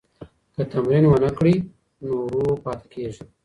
که 0.53 0.61
تمرین 0.71 1.03
ونکړئ 1.07 1.55
نو 2.05 2.13
ورو 2.27 2.51
پاتې 2.63 2.85
کیږئ. 2.93 3.25